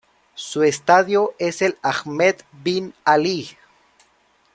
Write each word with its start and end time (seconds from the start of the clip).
Su 0.33 0.63
estadio 0.63 1.35
es 1.37 1.61
el 1.61 1.77
Ahmed 1.83 2.37
bin 2.63 2.95
Ali. 3.05 3.51